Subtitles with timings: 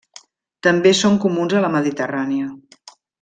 [0.67, 2.49] També són comuns a la Mediterrània.